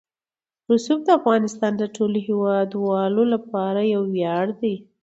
[0.71, 4.75] رسوب د افغانستان د ټولو هیوادوالو لپاره یو ویاړ دی.